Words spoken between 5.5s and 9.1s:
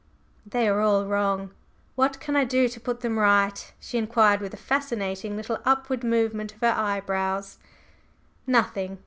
upward movement of her eyebrows. "Nothing!